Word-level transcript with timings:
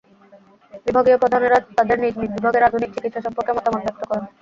বিভাগীয় 0.85 1.17
প্রধানেরা 1.19 1.57
তাঁদের 1.77 1.97
নিজ 1.99 2.13
নিজ 2.17 2.29
বিভাগের 2.35 2.67
আধুনিক 2.67 2.89
চিকিৎসা 2.95 3.21
সম্পর্কে 3.25 3.51
মতামত 3.53 3.81
ব্যক্ত 3.85 4.01
করেন। 4.09 4.25